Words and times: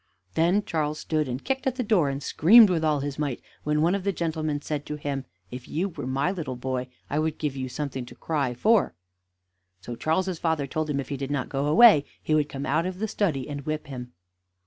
Then 0.33 0.63
Charles 0.63 0.97
stood 0.97 1.27
and 1.27 1.43
kicked 1.45 1.67
at 1.67 1.75
the 1.75 1.83
door, 1.83 2.09
and 2.09 2.23
screamed 2.23 2.71
with 2.71 2.83
all 2.83 3.01
his 3.01 3.19
might, 3.19 3.39
when 3.63 3.83
one 3.83 3.93
of 3.93 4.03
the 4.03 4.11
gentlemen 4.11 4.59
said 4.59 4.83
to 4.87 4.95
him: 4.95 5.25
"If 5.51 5.67
you 5.67 5.89
were 5.89 6.07
my 6.07 6.31
little 6.31 6.55
boy, 6.55 6.87
I 7.07 7.19
would 7.19 7.37
give 7.37 7.55
you 7.55 7.69
something 7.69 8.07
to 8.07 8.15
cry 8.15 8.55
for." 8.55 8.95
So 9.79 9.95
Charles's 9.95 10.39
father 10.39 10.65
told 10.65 10.89
him 10.89 10.99
if 10.99 11.09
he 11.09 11.17
did 11.17 11.29
not 11.29 11.49
go 11.49 11.67
away, 11.67 12.03
he 12.23 12.33
would 12.33 12.49
come 12.49 12.65
out 12.65 12.87
of 12.87 12.97
the 12.97 13.07
study 13.07 13.47
and 13.47 13.61
whip 13.61 13.85
him. 13.85 14.13